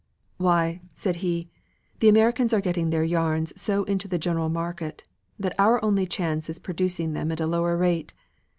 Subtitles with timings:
[0.37, 1.51] "Why," said he,
[1.99, 5.03] "the Americans are getting their yarns so into the general market,
[5.37, 8.11] that our only chance is producing them at a lower rate.